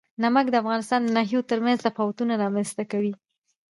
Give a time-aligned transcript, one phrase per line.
[0.23, 3.13] نمک د افغانستان د ناحیو ترمنځ تفاوتونه رامنځ ته کوي.